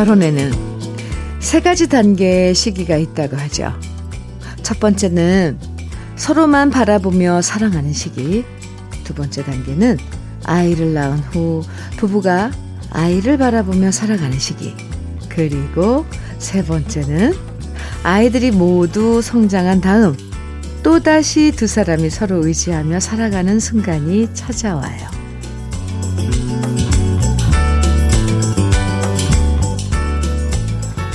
[0.00, 0.50] 결혼에는
[1.40, 3.78] 세 가지 단계의 시기가 있다고 하죠.
[4.62, 5.58] 첫 번째는
[6.16, 8.46] 서로만 바라보며 사랑하는 시기.
[9.04, 9.98] 두 번째 단계는
[10.44, 11.62] 아이를 낳은 후
[11.98, 12.50] 부부가
[12.90, 14.74] 아이를 바라보며 살아가는 시기.
[15.28, 16.06] 그리고
[16.38, 17.34] 세 번째는
[18.02, 20.16] 아이들이 모두 성장한 다음
[20.82, 25.19] 또다시 두 사람이 서로 의지하며 살아가는 순간이 찾아와요.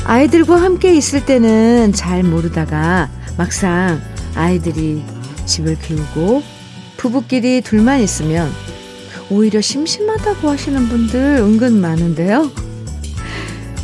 [0.07, 3.99] 아이들과 함께 있을 때는 잘 모르다가 막상
[4.35, 5.03] 아이들이
[5.45, 6.43] 집을 키우고
[6.97, 8.51] 부부끼리 둘만 있으면
[9.31, 12.51] 오히려 심심하다고 하시는 분들 은근 많은데요.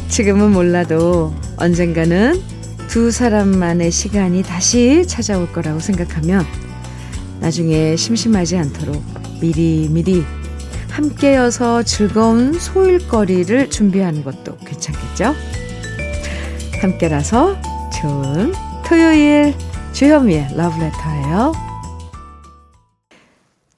[0.09, 2.39] 지금은 몰라도 언젠가는
[2.87, 6.45] 두 사람만의 시간이 다시 찾아올 거라고 생각하면
[7.39, 9.03] 나중에 심심하지 않도록
[9.39, 10.23] 미리 미리
[10.91, 15.33] 함께여서 즐거운 소일거리를 준비하는 것도 괜찮겠죠?
[16.81, 17.55] 함께라서
[17.91, 19.53] 좋은 토요일
[19.93, 21.53] 주현미의 러브레터예요.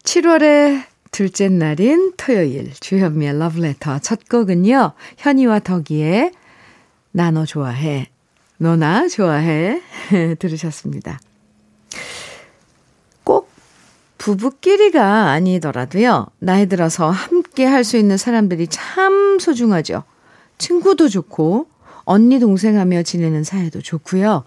[0.04, 4.94] 7월의 둘째 날인 토요일 주현미의 러브레터 첫 곡은요.
[5.18, 6.32] 현이와 덕이의
[7.12, 8.08] 나너 좋아해
[8.58, 9.82] 너나 좋아해
[10.40, 11.20] 들으셨습니다.
[13.26, 13.52] 꼭
[14.18, 16.28] 부부끼리가 아니더라도요.
[16.40, 20.04] 나이 들어서 함께 할 수 있는 사람들이 참 소중하죠.
[20.58, 21.68] 친구도 좋고
[22.06, 24.44] 언니 동생 하며 지내는 사이도 좋고요.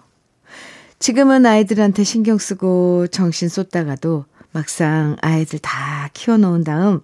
[0.99, 7.01] 지금은 아이들한테 신경 쓰고 정신 쏟다가도 막상 아이들 다 키워놓은 다음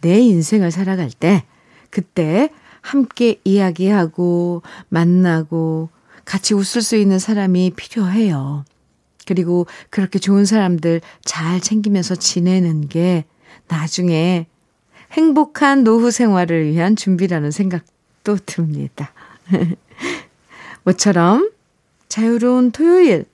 [0.00, 1.44] 내 인생을 살아갈 때
[1.90, 5.90] 그때 함께 이야기하고 만나고
[6.24, 8.64] 같이 웃을 수 있는 사람이 필요해요.
[9.26, 13.24] 그리고 그렇게 좋은 사람들 잘 챙기면서 지내는 게
[13.66, 14.46] 나중에
[15.12, 19.12] 행복한 노후 생활을 위한 준비라는 생각도 듭니다.
[20.84, 21.50] 모처럼
[22.08, 23.26] 자유로운 토요일,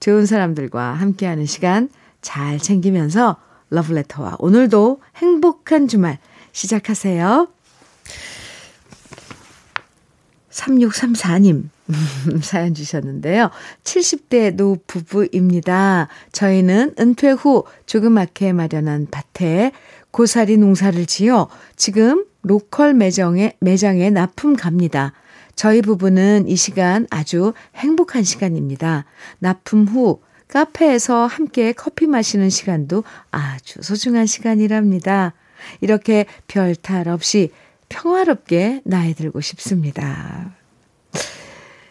[0.00, 1.88] 좋은 사람들과 함께하는 시간
[2.20, 3.36] 잘 챙기면서
[3.70, 6.18] 러브레터와 오늘도 행복한 주말
[6.52, 7.48] 시작하세요.
[10.50, 11.68] 3634님
[12.42, 13.50] 사연 주셨는데요.
[13.84, 16.08] 70대 노 부부입니다.
[16.32, 19.72] 저희는 은퇴 후 조그맣게 마련한 밭에
[20.10, 25.12] 고사리 농사를 지어 지금 로컬 매장에, 매장에 납품 갑니다.
[25.56, 29.06] 저희 부부는 이 시간 아주 행복한 시간입니다.
[29.38, 35.32] 납품 후 카페에서 함께 커피 마시는 시간도 아주 소중한 시간이랍니다.
[35.80, 37.50] 이렇게 별 탈 없이
[37.88, 40.54] 평화롭게 나이 들고 싶습니다.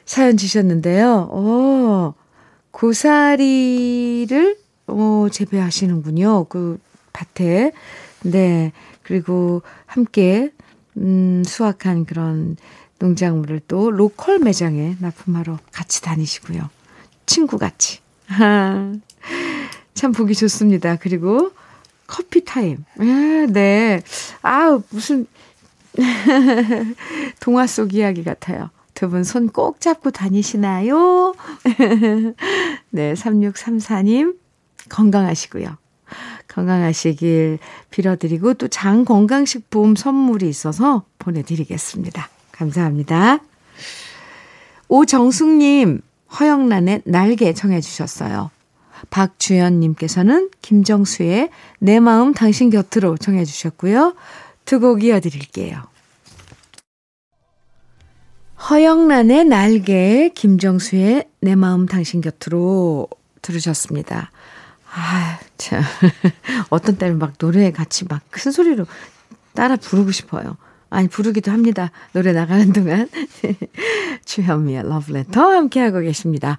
[0.06, 1.30] 사연 주셨는데요.
[1.32, 2.14] 오,
[2.70, 6.46] 고사리를, 어, 재배하시는군요.
[6.46, 6.80] 그
[7.14, 7.72] 밭에.
[8.24, 8.72] 네.
[9.02, 10.52] 그리고 함께,
[10.98, 12.58] 음, 수확한 그런
[13.00, 16.70] 농작물을 또 로컬 매장에 납품하러 같이 다니시고요.
[17.26, 18.00] 친구같이.
[19.94, 20.96] 참 보기 좋습니다.
[20.98, 21.52] 그리고
[22.08, 22.84] 커피 타임.
[23.00, 23.04] 아,
[23.50, 24.02] 네.
[24.42, 25.26] 아, 무슨
[27.40, 28.70] 동화 속 이야기 같아요.
[28.94, 31.36] 두 분 손 꼭 잡고 다니시나요?
[32.92, 34.38] 네, 3634님
[34.90, 35.78] 건강하시고요.
[36.48, 42.30] 건강하시길 빌어드리고 또 장 건강식품 선물이 있어서 보내드리겠습니다.
[42.56, 43.40] 감사합니다.
[44.88, 46.02] 오정숙님,
[46.40, 48.52] 허영란의 날개 청해주셨어요.
[49.10, 51.50] 박주연님께서는 김정수의
[51.80, 54.16] 내 마음 당신 곁으로 청해주셨고요.
[54.66, 55.84] 두 곡 이어드릴게요.
[58.70, 63.08] 허영란의 날개, 김정수의 내 마음 당신 곁으로
[63.42, 64.32] 들으셨습니다.
[64.92, 65.84] 아, 참.
[66.70, 68.86] 어떤 때는 막 노래에 같이 막 큰 소리로
[69.54, 70.58] 따라 부르고 싶어요.
[70.90, 71.92] 아니, 부르기도 합니다.
[72.14, 73.10] 노래 나가는 동안.
[74.26, 76.58] 주현미의 러브레터 함께하고 계십니다.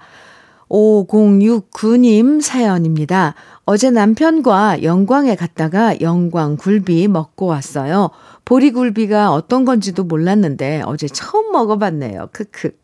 [0.68, 3.34] 5069님 사연입니다.
[3.64, 8.10] 어제 남편과 영광에 갔다가 영광 굴비 먹고 왔어요.
[8.44, 12.28] 보리굴비가 어떤 건지도 몰랐는데 어제 처음 먹어봤네요.
[12.32, 12.76] 크크.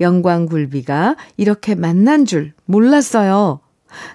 [0.00, 3.60] 영광 굴비가 이렇게 맛난 줄 몰랐어요.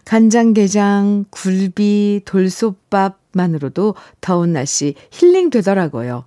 [0.05, 6.25] 간장게장, 굴비, 돌솥밥만으로도 더운 날씨 힐링 되더라고요.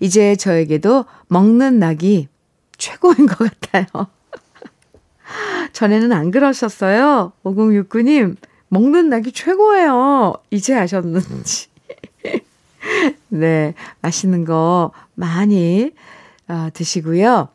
[0.00, 2.28] 이제 저에게도 먹는 낙이
[2.78, 4.06] 최고인 것 같아요.
[5.72, 7.32] 전에는 안 그러셨어요?
[7.44, 8.36] 5069님,
[8.68, 10.34] 먹는 낙이 최고예요.
[10.50, 11.68] 이제 아셨는지.
[13.28, 15.92] 네, 맛있는 거 많이
[16.48, 17.48] 어, 드시고요.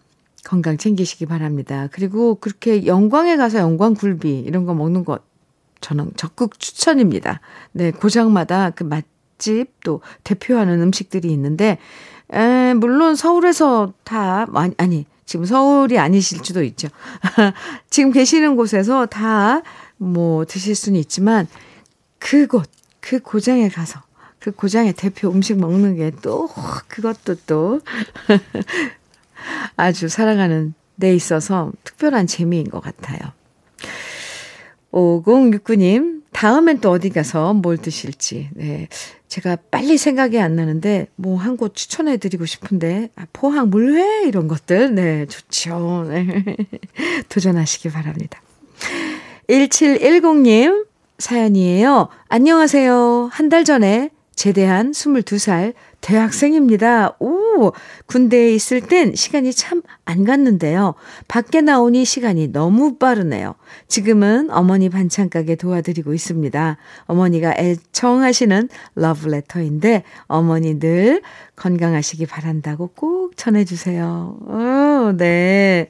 [0.44, 1.90] 건강 챙기시기 바랍니다.
[1.92, 5.20] 그리고 그렇게 영광에 가서 영광 굴비 이런 거 먹는 거
[5.82, 7.42] 저는 적극 추천입니다.
[7.74, 11.78] 네, 고장마다 그 맛집 또 대표하는 음식들이 있는데
[12.34, 16.88] 에, 물론 서울에서 다, 아니, 아니, 지금 서울이 아니실 수도 있죠.
[17.90, 19.62] 지금 계시는 곳에서 다
[19.98, 21.48] 뭐 드실 수는 있지만
[22.20, 22.70] 그곳,
[23.00, 24.02] 그 고장에 가서
[24.40, 26.48] 그 고장의 대표 음식 먹는 게 또
[26.88, 27.82] 그것도 또
[29.76, 33.20] 아주 살아가는 데 있어서 특별한 재미인 것 같아요.
[34.92, 38.50] 5069님, 다음엔 또 어디 가서 뭘 드실지.
[38.54, 38.88] 네.
[39.28, 44.48] 제가 빨리 생각이 안 나는데, 뭐, 한 곳 추천해 드리고 싶은데, 아, 포항 물회 이런
[44.48, 46.06] 것들, 네, 좋죠.
[46.08, 46.44] 네.
[47.30, 48.42] 도전하시기 바랍니다.
[49.50, 50.86] 1710님,
[51.20, 52.10] 사연이에요.
[52.30, 53.30] 안녕하세요.
[53.32, 57.18] 한 달 전에 제대한 22살 대학생입니다.
[57.20, 57.74] 오,
[58.06, 60.96] 군대에 있을 땐 시간이 참 안 갔는데요.
[61.28, 63.56] 밖에 나오니 시간이 너무 빠르네요.
[63.90, 66.78] 지금은 어머니 반찬 가게 도와드리고 있습니다.
[67.06, 71.22] 어머니가 애청하시는 러브레터인데 어머니 늘
[71.58, 74.38] 건강하시기 바란다고 꼭 전해주세요.
[74.48, 75.90] 오, 네.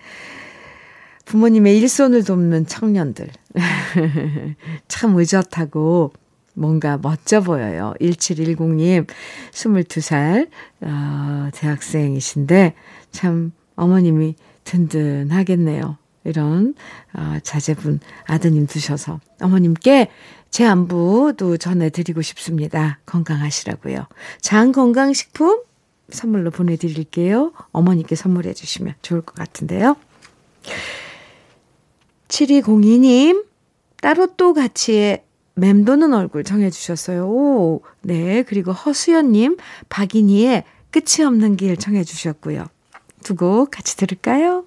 [1.26, 3.30] 부모님의 일손을 돕는 청년들.
[4.88, 6.12] 참 의젓하고
[6.58, 7.94] 뭔가 멋져 보여요.
[8.02, 9.08] 1710님,
[9.52, 10.50] 22살,
[10.82, 12.74] 어, 대학생이신데,
[13.12, 15.98] 참, 어머님이 든든하겠네요.
[16.24, 16.74] 이런,
[17.14, 19.20] 어, 자제분, 아드님 두셔서.
[19.40, 20.10] 어머님께
[20.50, 23.00] 제 안부도 전해드리고 싶습니다.
[23.06, 24.08] 건강하시라고요.
[24.42, 25.62] 장건강식품
[26.10, 27.54] 선물로 보내드릴게요.
[27.72, 29.96] 어머니께 선물해 주시면 좋을 것 같은데요.
[32.30, 33.46] 7202님,
[34.02, 35.24] 따로 또 같이의
[35.58, 37.28] 맴도는 얼굴 정해주셨어요.
[37.28, 38.44] 오, 네.
[38.44, 39.58] 그리고 허수연님,
[39.90, 42.66] 박인희의 끝이 없는 길 정해주셨고요.
[43.24, 44.64] 두 곡 같이 들을까요?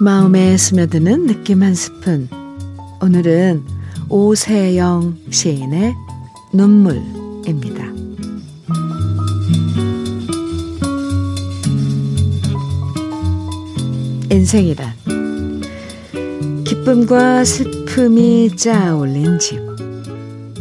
[0.00, 2.28] 마음에 스며드는 느낌 한 스푼.
[3.02, 3.64] 오늘은
[4.08, 5.94] 오세영 시인의
[6.52, 7.99] 눈물입니다.
[14.30, 14.92] 인생이란
[16.64, 19.58] 기쁨과 슬픔이 짜올린 집.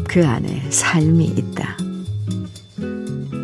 [0.08, 1.78] 그 안에 삶이 있다.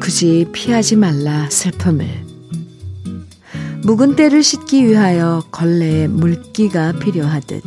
[0.01, 2.25] 굳이 피하지 말라 슬픔을.
[3.83, 7.61] 묵은 때를 씻기 위하여 걸레에 물기가 필요하듯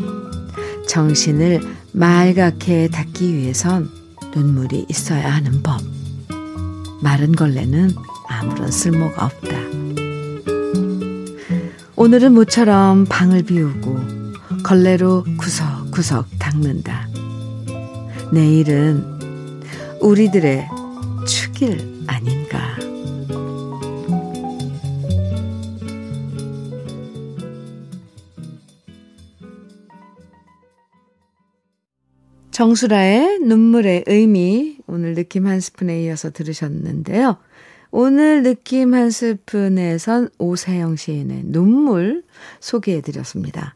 [0.89, 1.61] 정신을
[1.93, 3.89] 맑게 닦기 위해선
[4.35, 5.81] 눈물이 있어야 하는 법.
[7.01, 7.95] 마른 걸레는
[8.29, 9.58] 아무런 쓸모가 없다.
[12.01, 13.99] 오늘은 모처럼 방을 비우고
[14.63, 17.09] 걸레로 구석구석 닦는다.
[18.33, 19.03] 내일은
[20.01, 20.69] 우리들의
[21.27, 22.77] 축일 아닌가.
[32.53, 37.39] 정수라의 눈물의 의미 오늘 느낌 한 스푼에 이어서 들으셨는데요.
[37.91, 42.23] 오늘 느낌 한 스푼에선 오세영 시인의 눈물
[42.61, 43.75] 소개해 드렸습니다.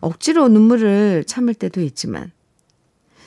[0.00, 2.30] 억지로 눈물을 참을 때도 있지만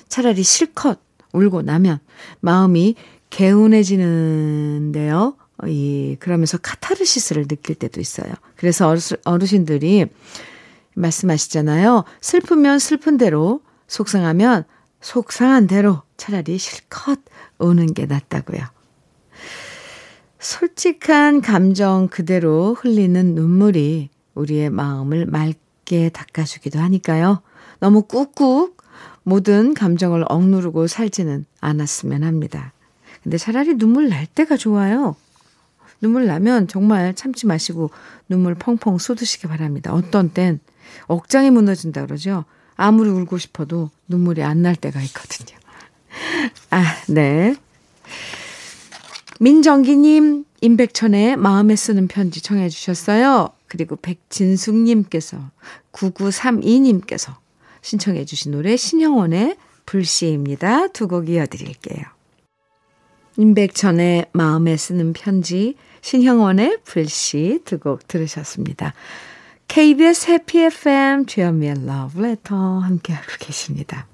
[0.08, 1.00] 차라리 실컷
[1.34, 2.00] 울고 나면
[2.40, 2.96] 마음이
[3.30, 5.36] 개운해지는데요.
[5.68, 8.34] 이, 그러면서 카타르시스를 느낄 때도 있어요.
[8.56, 10.06] 그래서 어르신들이
[10.96, 12.06] 말씀하시잖아요.
[12.22, 14.64] 슬프면 슬픈 대로, 속상하면
[15.02, 17.20] 속상한 대로 차라리 실컷
[17.58, 18.62] 우는 게 낫다고요.
[20.40, 27.42] 솔직한 감정 그대로 흘리는 눈물이 우리의 마음을 맑게 닦아주기도 하니까요.
[27.80, 28.74] 너무 꾹꾹
[29.24, 32.74] 모든 감정을 억누르고 살지는 않았으면 합니다.
[33.22, 35.16] 근데 차라리 눈물 날 때가 좋아요.
[36.02, 37.90] 눈물 나면 정말 참지 마시고
[38.30, 39.94] 눈물 펑펑 쏟으시기 바랍니다.
[39.94, 40.62] 어떤 땐
[41.08, 42.46] 억장이 무너진다 그러죠.
[42.78, 45.60] 아무리 울고 싶어도 눈물이 안 날 때가 있거든요.
[46.72, 47.56] 아, 네.
[49.42, 53.50] 민정기님, 임백천의 마음에 쓰는 편지 청해 주셨어요.
[53.68, 55.38] 그리고 백진숙님께서
[55.94, 57.36] 9932님께서
[57.82, 59.56] 신청해 주신 노래 신영원의
[59.86, 60.88] 불시입니다.
[60.90, 62.04] 두 곡 이어드릴게요.
[63.38, 68.94] 임백천의 마음에 쓰는 편지, 신형원의 불시 두 곡 들으셨습니다.
[69.70, 74.08] KBS 해피 FM 주현미의 러브레터 함께하고 계십니다.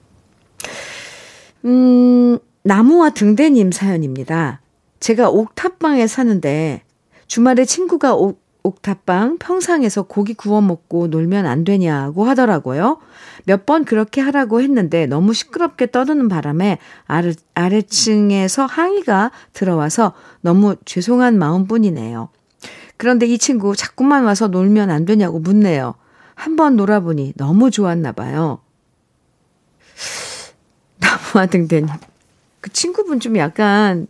[1.64, 4.62] 음, 나무와 등대님 사연입니다.
[5.06, 6.82] 제가 옥탑방에 사는데
[7.28, 12.98] 주말에 친구가 옥, 옥탑방 평상에서 고기 구워 먹고 놀면 안 되냐고 하더라고요.
[13.46, 21.38] 몇 번 그렇게 하라고 했는데 너무 시끄럽게 떠드는 바람에 아래, 아래층에서 항의가 들어와서 너무 죄송한
[21.38, 22.30] 마음뿐이네요.
[22.98, 25.94] 그런데 이 친구 자꾸만 와서 놀면 안 되냐고 묻네요.
[26.34, 28.58] 한번 놀아보니 너무 좋았나 봐요.
[30.98, 31.90] 나무와 등대님.
[32.60, 34.08] 그 친구분 좀 약간,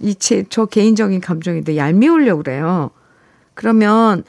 [0.00, 2.90] 이, 제, 저 개인적인 감정인데 얄미우려고 그래요.
[3.54, 4.24] 그러면,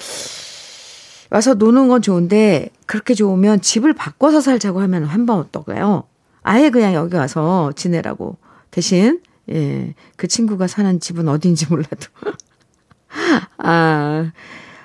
[1.31, 6.03] 와서 노는 건 좋은데, 그렇게 좋으면 집을 바꿔서 살자고 하면 한번 어떨까요?
[6.43, 8.37] 아예 그냥 여기 와서 지내라고.
[8.69, 12.07] 대신, 예, 그 친구가 사는 집은 어딘지 몰라도.
[13.57, 14.31] 아,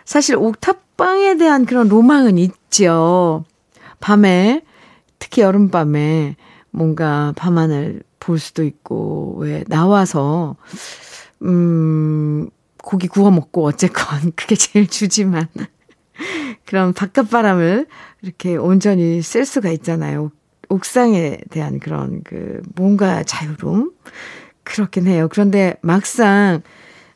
[0.05, 3.45] 사실 옥탑방에 대한 그런 로망은 있죠.
[4.01, 4.63] 밤에,
[5.19, 6.37] 특히 여름밤에
[6.71, 10.55] 뭔가 밤하늘 볼 수도 있고, 왜, 나와서,
[11.43, 12.49] 음,
[12.81, 15.49] 고기 구워 먹고 어쨌건 그게 제일 주지만.
[16.65, 17.87] 그런 바깥바람을
[18.23, 20.31] 이렇게 온전히 쓸 수가 있잖아요.
[20.69, 23.91] 옥상에 대한 그런 그 뭔가 자유로움?
[24.63, 25.27] 그렇긴 해요.
[25.29, 26.63] 그런데 막상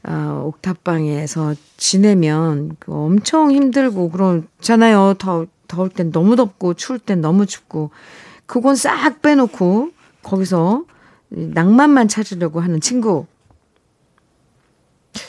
[0.02, 5.14] 어, 옥탑방에서 지내면 그 엄청 힘들고 그렇잖아요.
[5.18, 7.90] 더, 더울 땐 너무 덥고 추울 땐 너무 춥고
[8.46, 9.90] 그건 싹 빼놓고
[10.22, 10.84] 거기서
[11.34, 13.26] 낭만만 찾으려고 하는 친구.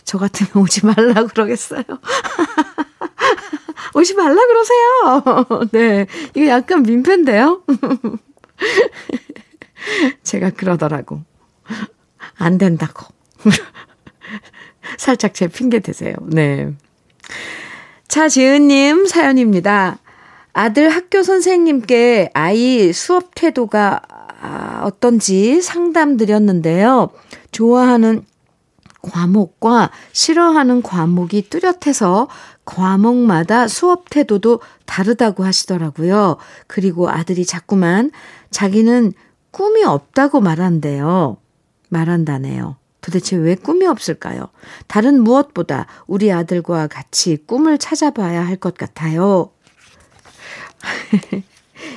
[0.03, 1.83] 저 같으면 오지 말라 그러겠어요.
[3.93, 5.45] 오지 말라 그러세요.
[5.71, 6.07] 네.
[6.35, 7.63] 이거 약간 민폐인데요?
[10.24, 11.21] 제가 그러더라고.
[12.38, 13.05] 안 된다고.
[14.97, 16.15] 살짝 제 핑계 대세요.
[16.24, 16.74] 네.
[18.07, 20.00] 차지은님 사연입니다.
[20.53, 24.01] 아들 학교 선생님께 아이 수업 태도가
[24.45, 27.09] 아, 어떤지 상담 드렸는데요.
[27.51, 28.23] 좋아하는
[29.01, 32.27] 과목과 싫어하는 과목이 뚜렷해서
[32.63, 36.37] 과목마다 수업 태도도 다르다고 하시더라고요.
[36.67, 38.11] 그리고 아들이 자꾸만
[38.51, 39.13] 자기는
[39.51, 41.37] 꿈이 없다고 말한대요.
[41.89, 42.77] 말한다네요.
[43.01, 44.49] 도대체 왜 꿈이 없을까요?
[44.87, 49.51] 다른 무엇보다 우리 아들과 같이 꿈을 찾아봐야 할 것 같아요.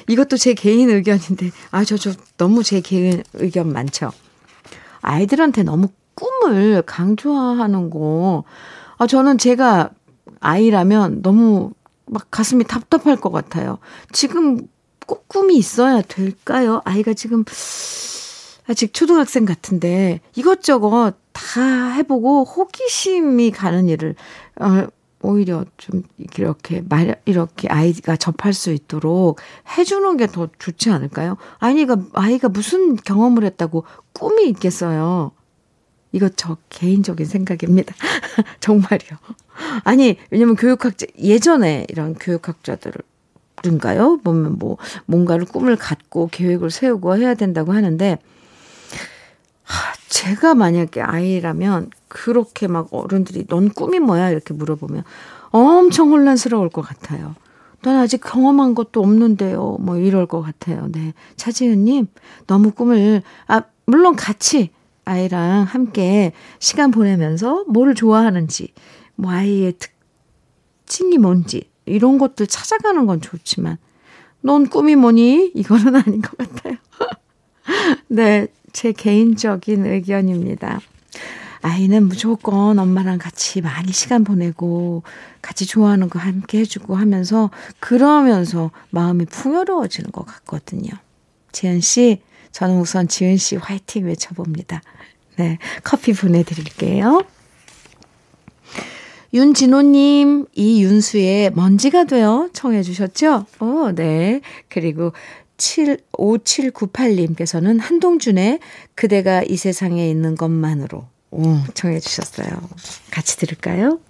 [0.08, 4.10] 이것도 제 개인 의견인데, 아, 저, 저, 너무 제 개인 의견 많죠?
[5.00, 8.44] 아이들한테 너무 꿈을 강조하는 거,
[8.96, 9.90] 아, 저는 제가
[10.40, 11.72] 아이라면 너무
[12.06, 13.78] 막 가슴이 답답할 것 같아요.
[14.12, 14.66] 지금
[15.06, 16.80] 꼭 꿈이 있어야 될까요?
[16.84, 17.44] 아이가 지금
[18.68, 24.14] 아직 초등학생 같은데 이것저것 다 해보고 호기심이 가는 일을
[24.60, 24.86] 어,
[25.22, 26.02] 오히려 좀
[26.36, 29.40] 이렇게 말 이렇게 아이가 접할 수 있도록
[29.76, 31.36] 해주는 게 더 좋지 않을까요?
[31.58, 35.32] 아이가 아이가 무슨 경험을 했다고 꿈이 있겠어요.
[36.12, 37.94] 이거 저 개인적인 생각입니다.
[38.60, 39.10] 정말이요.
[39.84, 44.18] 아니, 왜냐면 교육학자, 예전에 이런 교육학자들인가요?
[44.24, 48.18] 보면 뭐, 뭔가를 꿈을 갖고 계획을 세우고 해야 된다고 하는데, 하,
[50.08, 54.30] 제가 만약에 아이라면 그렇게 막 어른들이 넌 꿈이 뭐야?
[54.30, 55.04] 이렇게 물어보면
[55.50, 57.34] 엄청 혼란스러울 것 같아요.
[57.82, 59.78] 난 아직 경험한 것도 없는데요.
[59.80, 60.88] 뭐 이럴 것 같아요.
[60.90, 61.14] 네.
[61.36, 62.08] 차지은님,
[62.46, 64.70] 너무 꿈을, 아, 물론 같이
[65.04, 68.72] 아이랑 함께 시간 보내면서 뭐를 좋아하는지,
[69.14, 69.74] 뭐 아이의
[70.84, 73.78] 특징이 뭔지, 이런 것들 찾아가는 건 좋지만,
[74.40, 75.52] 넌 꿈이 뭐니?
[75.54, 76.74] 이거는 아닌 것 같아요.
[78.08, 78.48] 네,
[78.78, 80.80] 제 개인적인 의견입니다.
[81.62, 85.02] 아이는 무조건 엄마랑 같이 많이 시간 보내고
[85.42, 90.90] 같이 좋아하는 거 함께 해주고 하면서 그러면서 마음이 풍요로워지는 것 같거든요.
[91.50, 94.80] 지은 씨, 저는 우선 지은 씨 화이팅 외쳐봅니다.
[95.38, 97.24] 네, 커피 보내드릴게요.
[99.34, 103.44] 윤진호님, 이윤수의 먼지가 되어 청해 주셨죠?
[103.58, 104.40] 어, 네.
[104.68, 105.12] 그리고
[105.58, 108.60] 7, 5798님께서는 한동준의
[108.94, 111.42] 그대가 이 세상에 있는 것만으로 오,
[111.74, 112.48] 청해주셨어요.
[113.10, 114.00] 같이 들을까요?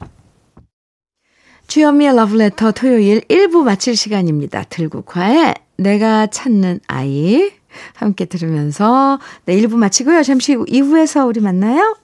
[1.66, 4.64] 주현미의 러브레터 토요일 1부 마칠 시간입니다.
[4.64, 7.50] 들국화의 내가 찾는 아이
[7.94, 10.22] 함께 들으면서 네, 1부 마치고요.
[10.22, 11.96] 잠시 후 2부에서 우리 만나요.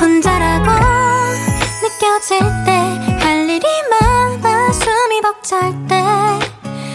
[0.00, 0.70] 혼자라고
[1.82, 2.75] 느껴질 때
[5.56, 5.72] 벅찰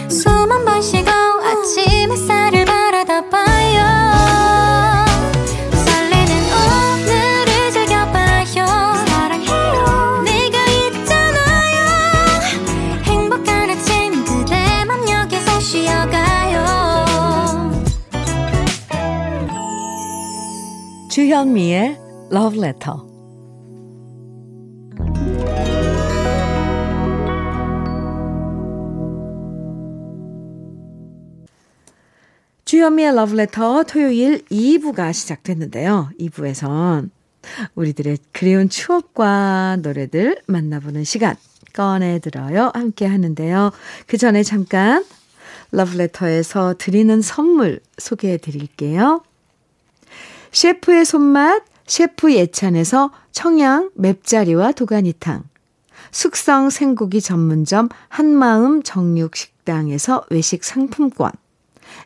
[0.08, 1.12] 때숨한번 쉬고
[21.12, 21.98] 주현미의
[22.32, 23.11] Love Letter.
[32.72, 36.08] 주현미의 러브레터 토요일 2부가 시작됐는데요.
[36.18, 37.10] 2부에선
[37.74, 41.36] 우리들의 그리운 추억과 노래들 만나보는 시간
[41.74, 42.70] 꺼내들어요.
[42.72, 43.72] 함께 하는데요.
[44.06, 45.04] 그 전에 잠깐
[45.72, 49.22] 러브레터에서 드리는 선물 소개해 드릴게요.
[50.52, 55.44] 셰프의 손맛, 셰프 예찬에서 청양 맵자리와 도가니탕.
[56.10, 61.32] 숙성 생고기 전문점 한마음 정육식당에서 외식 상품권.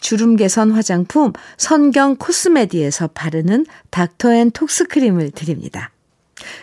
[0.00, 5.90] 주름 개선 화장품 선경 코스메디에서 바르는 닥터앤톡스 크림을 드립니다.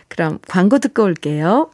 [0.08, 1.72] 그럼 광고 듣고 올게요.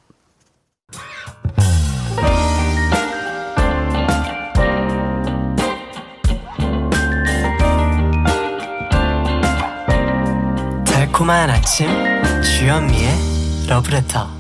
[10.85, 11.87] 달콤한 아침
[12.43, 14.37] 주현미의 러브레터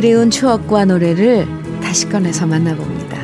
[0.00, 1.46] 그리운 추억과 노래를
[1.82, 3.18] 다시 꺼내서 만나봅니다.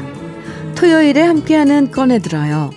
[0.74, 2.70] 토요일에 함께하는 꺼내들어요.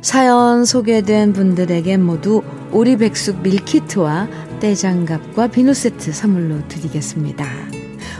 [0.00, 4.28] 사연 소개된 분들에게 모두 오리백숙 밀키트와
[4.60, 7.44] 떼장갑과 비누 세트 선물로 드리겠습니다.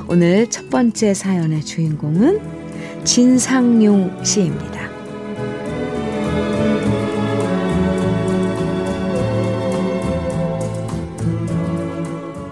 [0.08, 2.42] 오늘 첫 번째 사연의 주인공은
[3.04, 4.90] 진상용 씨입니다.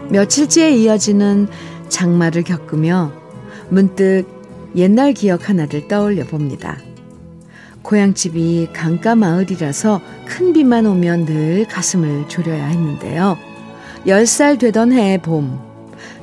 [0.09, 1.49] 며칠째 이어지는
[1.93, 3.13] 장마를 겪으며
[3.69, 4.25] 문득
[4.75, 6.79] 옛날 기억 하나를 떠올려 봅니다.
[7.83, 13.37] 고향집이 강가 마을이라서 큰 비만 오면 늘 가슴을 졸여야 했는데요.
[14.07, 15.61] 10살 되던 해의 봄,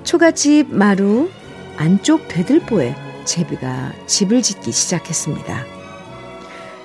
[0.04, 1.30] 초가집 마루
[1.78, 5.66] 안쪽 되들보에 제비가 집을 짓기 시작했습니다.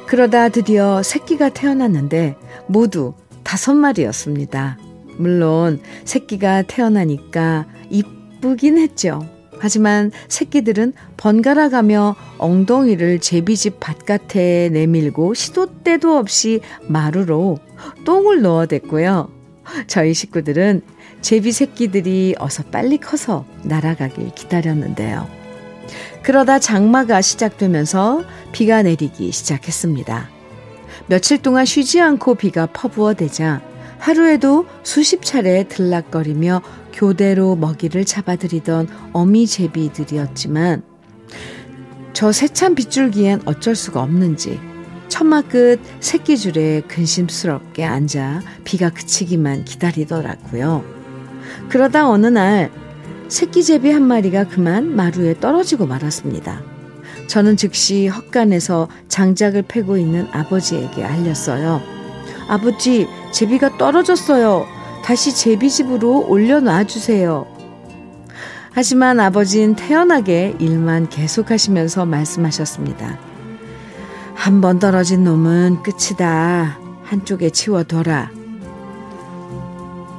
[0.07, 4.79] 그러다 드디어 새끼가 태어났는데 모두 다섯 마리였습니다.
[5.16, 7.66] 물론 새끼가 태어나니까
[8.44, 9.26] 이쁘긴 했죠.
[9.59, 17.59] 하지만 새끼들은 번갈아 가며 엉덩이를 제비집 바깥에 내밀고 시도 때도 없이 마루로
[18.04, 19.30] 똥을 넣어댔고요.
[19.87, 20.83] 저희 식구들은
[21.22, 25.26] 제비 새끼들이 어서 빨리 커서 날아가길 기다렸는데요.
[26.22, 30.28] 그러다 장마가 시작되면서 비가 내리기 시작했습니다.
[31.07, 33.62] 며칠 동안 쉬지 않고 비가 퍼부어대자
[33.98, 36.61] 하루에도 수십 차례 들락거리며
[36.94, 40.83] 교대로 먹이를 잡아들이던 어미 제비들이었지만
[42.12, 44.61] 저 세찬 빗줄기엔 어쩔 수가 없는지
[45.09, 50.85] 천마 끝 새끼줄에 근심스럽게 앉아 비가 그치기만 기다리더라고요.
[51.68, 52.70] 그러다 어느 날
[53.28, 56.62] 새끼제비 한 마리가 그만 마루에 떨어지고 말았습니다.
[57.26, 61.80] 저는 즉시 헛간에서 장작을 패고 있는 아버지에게 알렸어요.
[62.48, 64.66] 아버지, 제비가 떨어졌어요.
[65.05, 67.47] 다시 제비집으로 올려놔 주세요.
[68.73, 73.19] 하지만 아버지는 태연하게 일만 계속하시면서 말씀하셨습니다.
[74.35, 76.79] 한 번 떨어진 놈은 끝이다.
[77.05, 78.31] 한쪽에 치워둬라.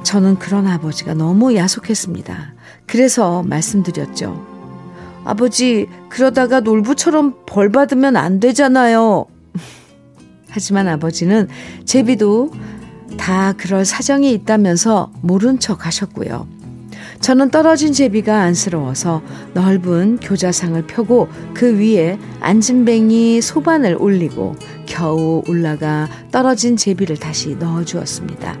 [0.04, 2.54] 저는 그런 아버지가 너무 야속했습니다.
[2.86, 4.46] 그래서 말씀드렸죠.
[5.24, 9.26] 아버지, 그러다가 놀부처럼 벌 받으면 안 되잖아요.
[10.48, 11.48] 하지만 아버지는
[11.84, 12.52] 제비도
[13.16, 16.46] 다 그럴 사정이 있다면서 모른 척 하셨고요.
[17.20, 19.22] 저는 떨어진 제비가 안쓰러워서
[19.54, 28.58] 넓은 교자상을 펴고 그 위에 안진뱅이 소반을 올리고 겨우 올라가 떨어진 제비를 다시 넣어 주었습니다.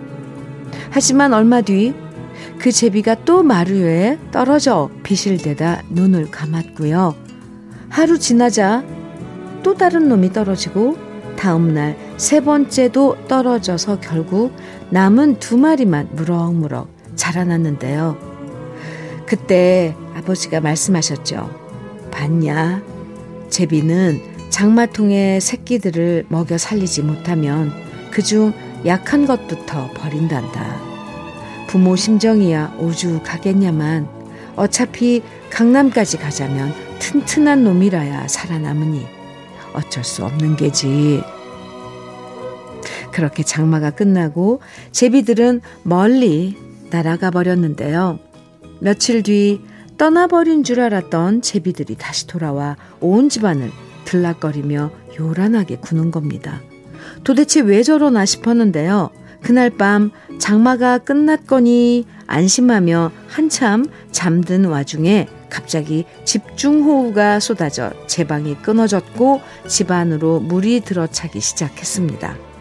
[0.90, 2.06] 하지만 얼마 뒤
[2.58, 7.14] 그 제비가 또 마루에 떨어져 비실대다 눈을 감았고요.
[7.88, 8.84] 하루 지나자
[9.62, 10.96] 또 다른 놈이 떨어지고
[11.36, 14.54] 다음날 세 번째도 떨어져서 결국
[14.90, 18.16] 남은 두 마리만 무럭무럭 자라났는데요.
[19.26, 21.50] 그때 아버지가 말씀하셨죠.
[22.10, 22.82] 봤냐?
[23.50, 27.72] 제비는 장마통의 새끼들을 먹여 살리지 못하면
[28.10, 28.54] 그중
[28.86, 30.80] 약한 것부터 버린단다.
[31.66, 34.08] 부모 심정이야 오죽하겠냐만
[34.54, 39.06] 어차피 강남까지 가자면 튼튼한 놈이라야 살아남으니
[39.74, 41.22] 어쩔 수 없는 게지.
[43.16, 44.60] 그렇게 장마가 끝나고
[44.92, 46.54] 제비들은 멀리
[46.90, 48.18] 날아가 버렸는데요.
[48.78, 49.62] 며칠 뒤
[49.96, 53.70] 떠나버린 줄 알았던 제비들이 다시 돌아와 온 집안을
[54.04, 56.60] 들락거리며 요란하게 구는 겁니다.
[57.24, 59.08] 도대체 왜 저러나 싶었는데요.
[59.40, 70.40] 그날 밤 장마가 끝났거니 안심하며 한참 잠든 와중에 갑자기 집중호우가 쏟아져 제 방이 끊어졌고 집안으로
[70.40, 72.55] 물이 들어차기 시작했습니다.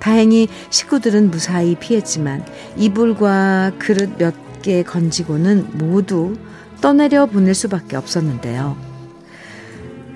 [0.00, 2.44] 다행히 식구들은 무사히 피했지만
[2.76, 6.36] 이불과 그릇 몇 개 건지고는 모두
[6.80, 8.76] 떠내려 보낼 수밖에 없었는데요.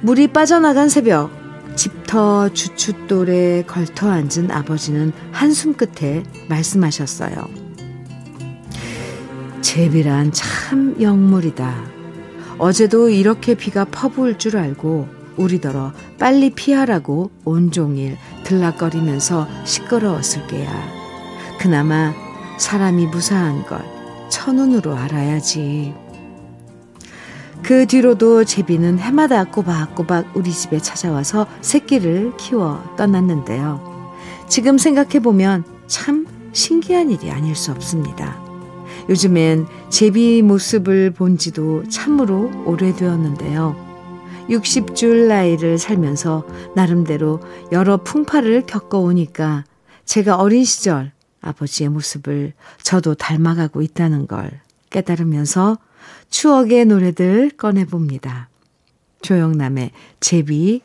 [0.03, 1.31] 물이 빠져나간 새벽
[1.77, 7.35] 집터 주춧돌에 걸터 앉은 아버지는 한숨 끝에 말씀하셨어요.
[9.61, 11.85] 제비란 참 영물이다.
[12.59, 20.71] 어제도 이렇게 비가 퍼부을 줄 알고 우리더러 빨리 피하라고 온종일 들락거리면서 시끄러웠을 게야.
[21.59, 22.13] 그나마
[22.59, 23.85] 사람이 무사한 걸
[24.29, 25.95] 천운으로 알아야지.
[27.63, 34.13] 그 뒤로도 제비는 해마다 꼬박꼬박 우리 집에 찾아와서 새끼를 키워 떠났는데요.
[34.49, 38.39] 지금 생각해보면 참 신기한 일이 아닐 수 없습니다.
[39.09, 43.94] 요즘엔 제비 모습을 본 지도 참으로 오래되었는데요.
[44.49, 47.41] 60줄 나이를 살면서 나름대로
[47.73, 49.65] 여러 풍파를 겪어오니까
[50.05, 52.53] 제가 어린 시절 아버지의 모습을
[52.83, 55.79] 저도 닮아가고 있다는 걸 깨달으면서
[56.31, 58.49] 추억의 노래들 꺼내봅니다.
[59.23, 60.83] 조영남의 제비,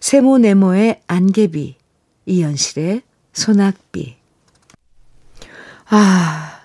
[0.00, 1.76] 세모네모의 안개비,
[2.26, 4.16] 이현실의 소낙비.
[5.88, 6.60] 아,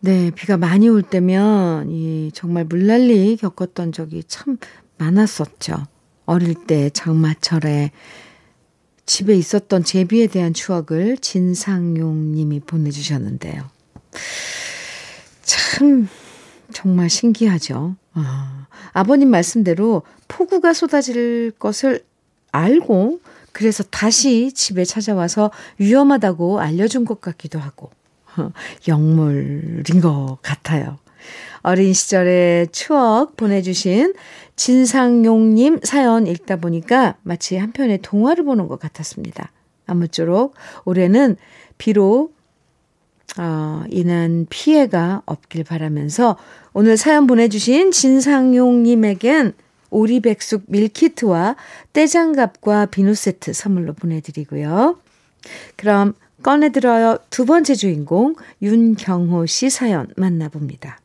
[0.00, 4.58] 네, 비가 많이 올 때면 이 정말 물난리 겪었던 적이 참
[4.98, 5.86] 많았었죠.
[6.26, 7.90] 어릴 때 장마철에
[9.06, 13.62] 집에 있었던 제비에 대한 추억을 진상용 님이 보내주셨는데요.
[15.42, 16.08] 참,
[16.72, 17.96] 정말 신기하죠.
[18.14, 22.04] 아, 아버님 말씀대로 폭우가 쏟아질 것을
[22.52, 23.20] 알고
[23.52, 27.90] 그래서 다시 집에 찾아와서 위험하다고 알려준 것 같기도 하고.
[28.88, 30.98] 영물인 것 같아요.
[31.64, 34.14] 어린 시절의 추억 보내주신
[34.54, 39.50] 진상용님 사연 읽다 보니까 마치 한 편의 동화를 보는 것 같았습니다.
[39.86, 41.36] 아무쪼록 올해는
[41.78, 42.34] 비록
[43.38, 46.36] 어, 인한 피해가 없길 바라면서
[46.74, 49.54] 오늘 사연 보내주신 진상용님에겐
[49.88, 51.56] 오리백숙 밀키트와
[51.94, 54.98] 떼장갑과 비누 세트 선물로 보내드리고요.
[55.76, 57.18] 그럼 꺼내들어요.
[57.30, 60.98] 두 번째 주인공 윤경호 씨 사연 만나봅니다.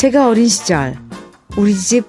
[0.00, 0.96] 제가 어린 시절
[1.58, 2.06] 우리 집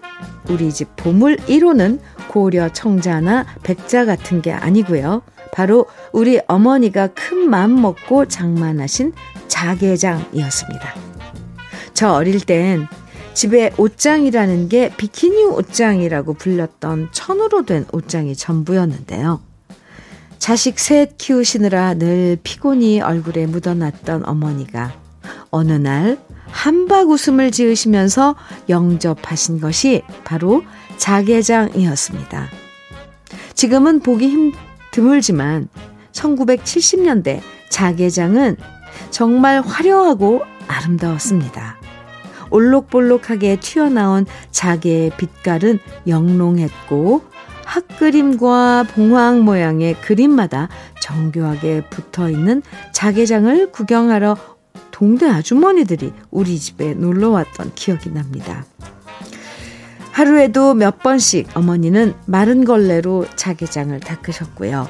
[0.47, 1.99] 우리 집 보물 1호는
[2.29, 5.23] 고려 청자나 백자 같은 게 아니고요.
[5.51, 9.11] 바로 우리 어머니가 큰 맘 먹고 장만하신
[9.49, 10.95] 자개장이었습니다.
[11.93, 12.87] 저 어릴 땐
[13.33, 19.41] 집에 옷장이라는 게 비키니 옷장이라고 불렸던 천으로 된 옷장이 전부였는데요.
[20.39, 24.93] 자식 셋 키우시느라 늘 피곤이 얼굴에 묻어났던 어머니가
[25.49, 26.17] 어느 날
[26.51, 28.35] 한박 웃음을 지으시면서
[28.69, 30.63] 영접하신 것이 바로
[30.97, 32.47] 자개장이었습니다.
[33.53, 34.51] 지금은 보기 힘
[34.91, 35.69] 드물지만
[36.11, 38.57] 1970년대 자개장은
[39.09, 41.77] 정말 화려하고 아름다웠습니다.
[42.49, 47.21] 올록볼록하게 튀어나온 자개의 빛깔은 영롱했고
[47.65, 50.67] 핫그림과 봉황 모양의 그림마다
[50.99, 52.61] 정교하게 붙어 있는
[52.91, 54.35] 자개장을 구경하러
[55.01, 58.63] 동네 아주머니들이 우리 집에 놀러 왔던 기억이 납니다.
[60.11, 64.87] 하루에도 몇 번씩 어머니는 마른 걸레로 자개장을 닦으셨고요.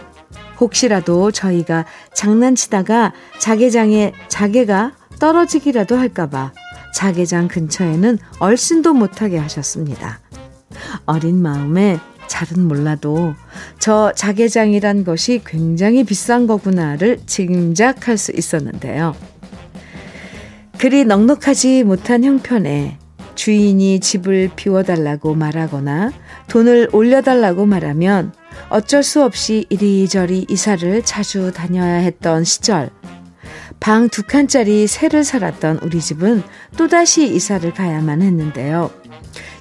[0.60, 6.52] 혹시라도 저희가 장난치다가 자개장에 자개가 떨어지기라도 할까봐
[6.93, 10.19] 자개장 근처에는 얼씬도 못하게 하셨습니다.
[11.06, 13.34] 어린 마음에 잘은 몰라도
[13.80, 19.15] 저 자개장이란 것이 굉장히 비싼 거구나를 짐작할 수 있었는데요.
[20.81, 22.97] 그리 넉넉하지 못한 형편에
[23.35, 26.11] 주인이 집을 비워달라고 말하거나
[26.47, 28.33] 돈을 올려달라고 말하면
[28.69, 32.89] 어쩔 수 없이 이리저리 이사를 자주 다녀야 했던 시절.
[33.79, 36.41] 방 두 칸짜리 새를 살았던 우리 집은
[36.75, 38.89] 또다시 이사를 가야만 했는데요.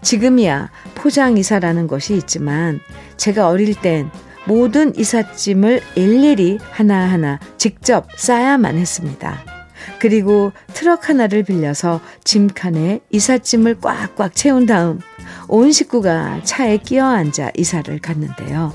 [0.01, 2.81] 지금이야 포장 이사라는 것이 있지만
[3.19, 4.11] 제가 어릴 땐
[4.47, 9.60] 모든 이삿짐을 일일이 하나하나 직접 싸야만 했습니다.
[9.99, 15.01] 그리고 트럭 하나를 빌려서 짐칸에 이삿짐을 꽉꽉 채운 다음
[15.49, 18.73] 온 식구가 차에 끼어 앉아 이사를 갔는데요.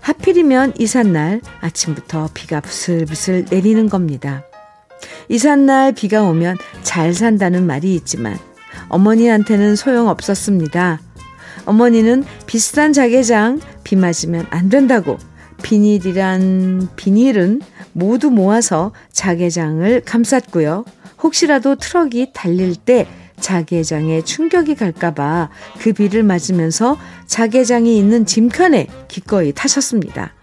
[0.00, 4.42] 하필이면 이삿날 아침부터 비가 부슬부슬 내리는 겁니다.
[5.28, 8.38] 이삿날 비가 오면 잘 산다는 말이 있지만
[8.88, 11.00] 어머니한테는 소용 없었습니다.
[11.64, 15.18] 어머니는 비싼 자개장 비 맞으면 안 된다고
[15.62, 17.60] 비닐이란 비닐은
[17.92, 20.84] 모두 모아서 자개장을 감쌌고요.
[21.22, 23.06] 혹시라도 트럭이 달릴 때
[23.40, 30.34] 자개장에 충격이 갈까봐 그 비를 맞으면서 자개장이 있는 짐칸에 기꺼이 타셨습니다.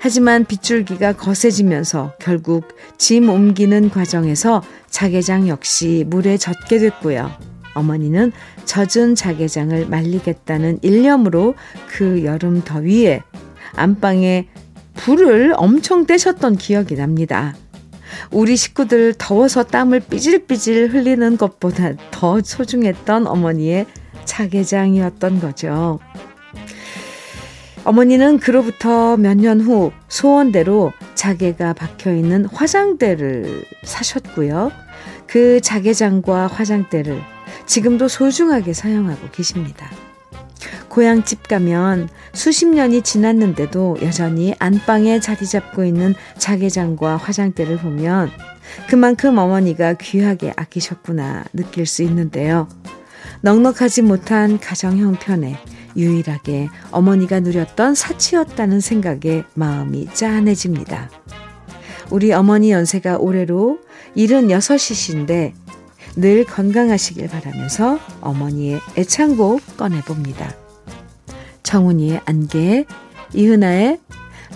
[0.00, 7.30] 하지만 빗줄기가 거세지면서 결국 짐 옮기는 과정에서 자개장 역시 물에 젖게 됐고요.
[7.74, 8.32] 어머니는
[8.64, 11.54] 젖은 자개장을 말리겠다는 일념으로
[11.88, 13.22] 그 여름 더위에
[13.78, 14.48] 안방에
[14.94, 17.54] 불을 엄청 떼셨던 기억이 납니다.
[18.30, 23.86] 우리 식구들 더워서 땀을 삐질삐질 흘리는 것보다 더 소중했던 어머니의
[24.24, 25.98] 자개장이었던 거죠.
[27.84, 34.72] 어머니는 그로부터 몇 년 후 소원대로 자개가 박혀 있는 화장대를 사셨고요.
[35.26, 37.20] 그 자개장과 화장대를
[37.66, 39.90] 지금도 소중하게 사용하고 계십니다.
[40.88, 48.30] 고향집 가면 수십 년이 지났는데도 여전히 안방에 자리 잡고 있는 자개장과 화장대를 보면
[48.88, 52.68] 그만큼 어머니가 귀하게 아끼셨구나 느낄 수 있는데요.
[53.40, 55.58] 넉넉하지 못한 가정 형편에
[55.96, 61.10] 유일하게 어머니가 누렸던 사치였다는 생각에 마음이 짠해집니다.
[62.10, 63.80] 우리 어머니 연세가 올해로
[64.16, 65.52] 76이신데
[66.16, 70.54] 늘 건강하시길 바라면서 어머니의 애창곡 꺼내봅니다.
[71.62, 72.86] 정훈이의 안개,
[73.34, 74.00] 이은아의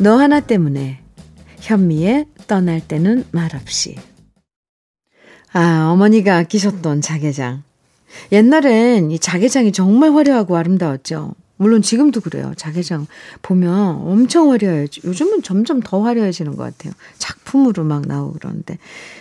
[0.01, 1.01] 너 하나 때문에,
[1.61, 3.97] 현미의 떠날 때는 말없이.
[5.53, 7.63] 아, 어머니가 아끼셨던 자개장.
[8.31, 11.35] 옛날엔 이 자개장이 정말 화려하고 아름다웠죠.
[11.63, 12.53] 물론 지금도 그래요.
[12.57, 13.07] 자개장
[13.43, 14.87] 보면 엄청 화려해요.
[15.05, 16.93] 요즘은 점점 더 화려해지는 것 같아요.
[17.19, 18.79] 작품으로 막 나오고 그러는데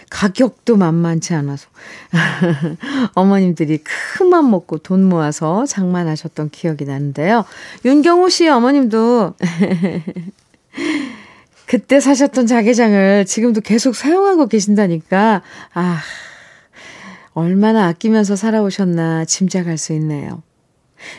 [0.09, 1.67] 가격도 만만치 않아서
[3.15, 7.43] 어머님들이 큰 맘 먹고 돈 모아서 장만하셨던 기억이 나는데요.
[7.83, 9.35] 윤경호 씨 어머님도
[11.67, 15.41] 그때 사셨던 자개장을 지금도 계속 사용하고 계신다니까
[15.73, 15.99] 아
[17.33, 20.41] 얼마나 아끼면서 살아오셨나 짐작할 수 있네요.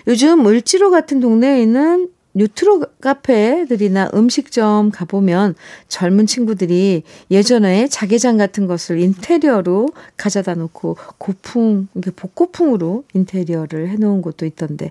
[0.06, 5.54] 요즘 을지로 같은 동네에 있는 뉴트로 카페들이나 음식점 가보면
[5.88, 14.46] 젊은 친구들이 예전에 자개장 같은 것을 인테리어로 가져다 놓고 고풍, 이게 복고풍으로 인테리어를 해놓은 곳도
[14.46, 14.90] 있던데,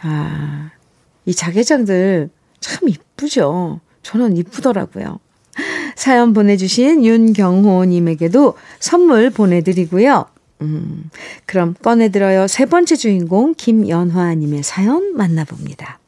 [0.00, 0.70] 아,
[1.26, 2.30] 이 자개장들
[2.60, 3.80] 참 이쁘죠?
[4.02, 5.20] 저는 이쁘더라고요.
[5.94, 10.26] 사연 보내주신 윤경호님에게도 선물 보내드리고요.
[10.62, 11.10] 음,
[11.44, 12.46] 그럼 꺼내들어요.
[12.46, 15.98] 세 번째 주인공 김연화님의 사연 만나봅니다.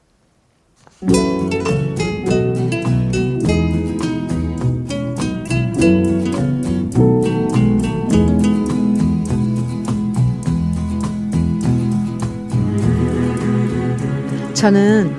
[14.55, 15.15] 저는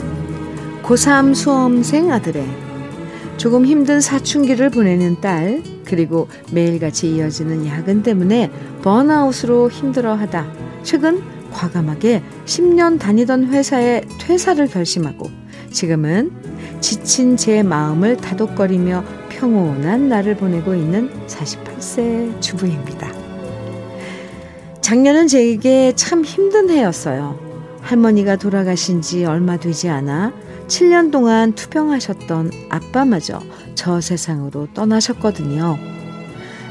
[0.82, 2.44] 고3 수험생 아들의
[3.38, 8.52] 조금 힘든 사춘기를 보내는 딸, 그리고 매일같이 이어지는 야근 때문에
[8.84, 10.46] 번아웃으로 힘들어하다
[10.84, 11.22] 최근
[11.52, 15.30] 과감하게 10년 다니던 회사에 퇴사를 결심하고
[15.72, 16.32] 지금은
[16.82, 23.12] 지친 제 마음을 다독거리며 평온한 날을 보내고 있는 48세 주부입니다.
[24.82, 27.40] 작년은 제게 참 힘든 해였어요.
[27.82, 30.34] 할머니가 돌아가신 지 얼마 되지 않아
[30.68, 33.40] 7년 동안 투병하셨던 아빠마저
[33.76, 35.78] 저 세상으로 떠나셨거든요.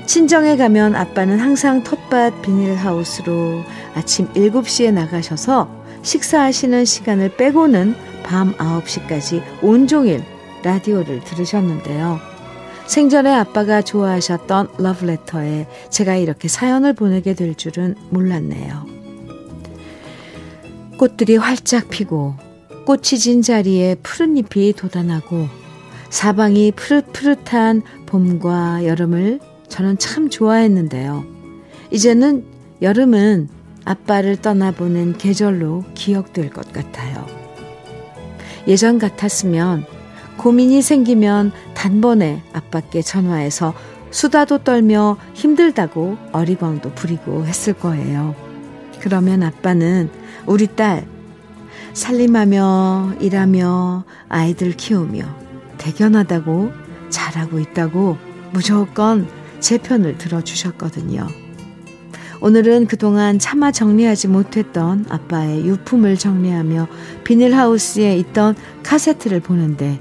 [0.07, 3.62] 친정에 가면 아빠는 항상 텃밭 비닐하우스로
[3.94, 5.68] 아침 7시에 나가셔서
[6.02, 10.22] 식사하시는 시간을 빼고는 밤 9시까지 온종일
[10.62, 12.18] 라디오를 들으셨는데요.
[12.87, 18.87] 생전에 아빠가 좋아하셨던 러브레터에 제가 이렇게 사연을 보내게 될 줄은 몰랐네요.
[20.98, 22.35] 꽃들이 활짝 피고
[22.85, 25.49] 꽃이 진 자리에 푸른 잎이 돋아나고
[26.11, 31.25] 사방이 푸릇푸릇한 봄과 여름을 저는 참 좋아했는데요.
[31.90, 32.44] 이제는
[32.83, 33.49] 여름은
[33.85, 37.27] 아빠를 떠나보낸 계절로 기억될 것 같아요.
[38.68, 39.85] 예전 같았으면
[40.37, 43.75] 고민이 생기면 단번에 아빠께 전화해서
[44.11, 48.35] 수다도 떨며 힘들다고 어리광도 부리고 했을 거예요.
[49.01, 50.11] 그러면 아빠는
[50.47, 51.07] 우리 딸
[51.94, 55.24] 살림하며 일하며 아이들 키우며
[55.78, 56.72] 대견하다고
[57.09, 58.18] 잘하고 있다고
[58.52, 59.28] 무조건
[59.61, 61.26] 제 편을 들어주셨거든요.
[62.40, 66.88] 오늘은 그동안 차마 정리하지 못했던 아빠의 유품을 정리하며
[67.24, 69.98] 비닐하우스에 있던 카세트를 보는데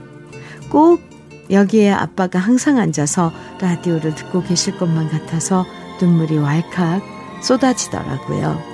[0.69, 1.01] 꼭
[1.49, 5.65] 여기에 아빠가 항상 앉아서 라디오를 듣고 계실 것만 같아서
[6.01, 7.01] 눈물이 왈칵
[7.41, 8.72] 쏟아지더라고요.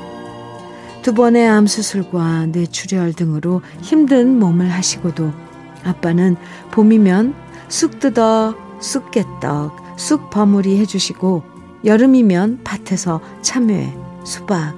[1.01, 5.31] 두 번의 암 수술과 뇌출혈 등으로 힘든 몸을 하시고도
[5.83, 6.35] 아빠는
[6.71, 7.33] 봄이면
[7.69, 11.43] 쑥 뜯어 쑥개떡, 쑥 버무리 해주시고
[11.85, 13.93] 여름이면 밭에서 참외,
[14.25, 14.77] 수박,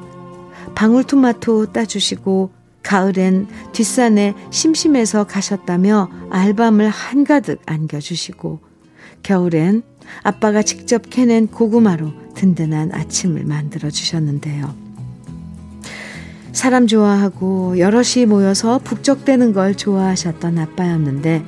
[0.76, 2.52] 방울토마토 따주시고
[2.84, 8.60] 가을엔 뒷산에 심심해서 가셨다며 알밤을 한가득 안겨주시고
[9.24, 9.84] 겨울엔
[10.24, 14.81] 아빠가 직접 캐낸 고구마로 든든한 아침을 만들어 주셨는데요.
[16.54, 21.44] 사람 좋아하고 여럿이 모여서 북적대는 걸 좋아하셨던 아빠였는데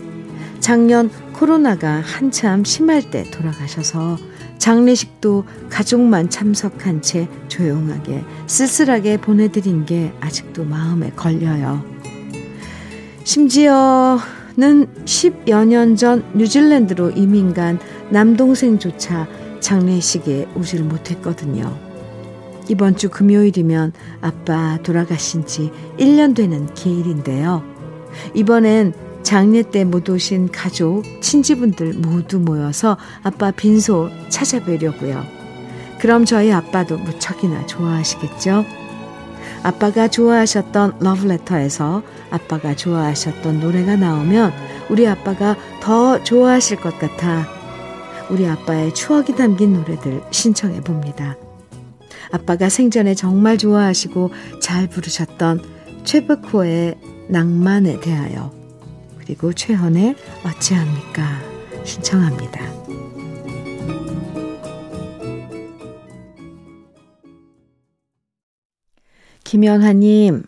[0.59, 4.17] 작년 코로나가 한참 심할 때 돌아가셔서
[4.59, 11.83] 장례식도 가족만 참석한 채 조용하게 쓸쓸하게 보내드린 게 아직도 마음에 걸려요.
[13.25, 14.23] 심지어는
[15.03, 17.77] 10여 년 전 뉴질랜드로 이민 간
[18.09, 19.27] 남동생조차
[19.59, 21.92] 장례식에 오질 못했거든요.
[22.69, 27.63] 이번 주 금요일이면 아빠 돌아가신 지 1년 되는 기일인데요.
[28.33, 35.23] 이번엔 장례 때 못 오신 가족, 친지분들 모두 모여서 아빠 빈소 찾아뵈려고요.
[35.99, 38.65] 그럼 저희 아빠도 무척이나 좋아하시겠죠?
[39.63, 44.51] 아빠가 좋아하셨던 러브레터에서 아빠가 좋아하셨던 노래가 나오면
[44.89, 47.47] 우리 아빠가 더 좋아하실 것 같아
[48.29, 51.37] 우리 아빠의 추억이 담긴 노래들 신청해 봅니다.
[52.31, 54.31] 아빠가 생전에 정말 좋아하시고
[54.61, 55.61] 잘 부르셨던
[56.03, 56.95] 최백호의
[57.29, 58.51] 낭만에 대하여
[59.19, 61.41] 그리고 최헌의 어찌합니까
[61.83, 62.73] 신청합니다.
[69.43, 70.43] 김연화님,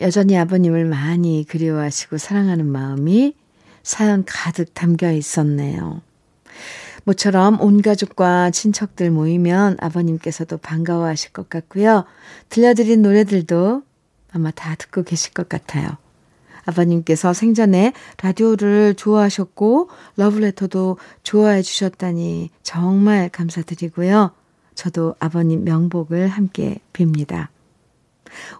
[0.00, 3.34] 여전히 아버님을 많이 그리워하시고 사랑하는 마음이
[3.82, 6.00] 사연 가득 담겨 있었네요.
[7.06, 12.04] 모처럼 온 가족과 친척들 모이면 아버님께서도 반가워하실 것 같고요.
[12.48, 13.82] 들려드린 노래들도
[14.32, 15.88] 아마 다 듣고 계실 것 같아요.
[16.64, 24.32] 아버님께서 생전에 라디오를 좋아하셨고 러브레터도 좋아해 주셨다니 정말 감사드리고요.
[24.74, 27.46] 저도 아버님 명복을 함께 빕니다.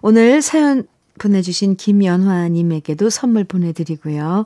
[0.01, 0.87] 오늘 사연
[1.19, 4.45] 보내주신 김연화님에게도 선물 보내드리고요.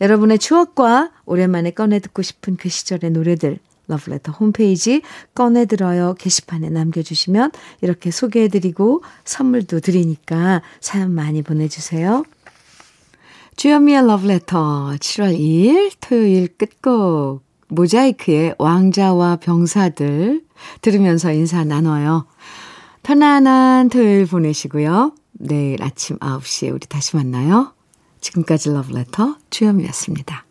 [0.00, 5.02] 여러분의 추억과 오랜만에 꺼내 듣고 싶은 그 시절의 노래들 러브레터 홈페이지
[5.34, 12.24] 꺼내들어요 게시판에 남겨주시면 이렇게 소개해드리고 선물도 드리니까 사연 많이 보내주세요.
[13.56, 20.42] 주현미의 러브레터 7월 2일 토요일 끝곡 모자이크의 왕자와 병사들
[20.82, 22.26] 들으면서 인사 나눠요.
[23.02, 25.12] 편안한 토요일 보내시고요.
[25.32, 27.75] 내일 아침 9시에 우리 다시 만나요.
[28.26, 30.45] 지금까지 러브레터 주현미였습니다.